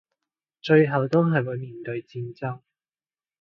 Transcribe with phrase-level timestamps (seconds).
[0.63, 2.61] 最後都係會面對戰爭